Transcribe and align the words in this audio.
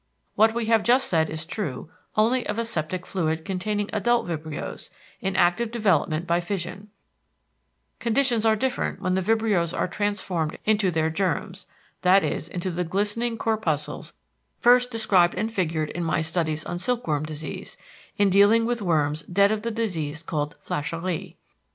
What 0.33 0.55
we 0.55 0.65
have 0.65 0.81
just 0.81 1.07
said 1.07 1.29
is 1.29 1.45
true 1.45 1.91
only 2.15 2.43
of 2.47 2.57
a 2.57 2.65
septic 2.65 3.05
fluid 3.05 3.45
containing 3.45 3.87
adult 3.93 4.25
vibrios, 4.25 4.89
in 5.19 5.35
active 5.35 5.69
development 5.69 6.25
by 6.25 6.39
fission: 6.39 6.89
conditions 7.99 8.43
are 8.43 8.55
different 8.55 8.99
when 8.99 9.13
the 9.13 9.21
vibrios 9.21 9.77
are 9.77 9.87
transformed 9.87 10.57
into 10.65 10.89
their 10.89 11.11
germs, 11.11 11.67
that 12.01 12.23
is 12.23 12.49
into 12.49 12.71
the 12.71 12.83
glistening 12.83 13.37
corpuscles 13.37 14.13
first 14.57 14.89
described 14.89 15.35
and 15.35 15.53
figured 15.53 15.91
in 15.91 16.03
my 16.03 16.23
studies 16.23 16.65
on 16.65 16.79
silk 16.79 17.05
worm 17.07 17.23
disease, 17.23 17.77
in 18.17 18.31
dealing 18.31 18.65
with 18.65 18.81
worms 18.81 19.21
dead 19.31 19.51
of 19.51 19.61
the 19.61 19.69
disease 19.69 20.23
called 20.23 20.55
"flachérie." 20.67 21.35